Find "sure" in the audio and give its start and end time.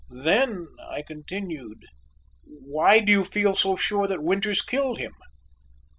3.75-4.07